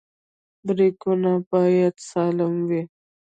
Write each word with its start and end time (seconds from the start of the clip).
برېکونه 0.65 1.31
باید 1.51 1.95
سالم 2.09 2.53
وي. 2.69 2.81